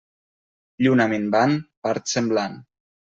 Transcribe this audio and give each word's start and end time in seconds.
Lluna 0.85 1.05
minvant, 1.11 1.53
part 1.89 2.13
semblant. 2.15 2.57